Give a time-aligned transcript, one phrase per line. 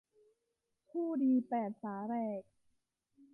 [0.89, 2.41] ผู้ดีแปดสาแหรก